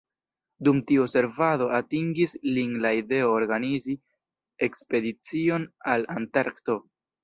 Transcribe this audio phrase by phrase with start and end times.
[0.67, 3.97] Dum tiu servado atingis lin la ideo organizi
[4.73, 6.85] ekspedicion al Antarkto.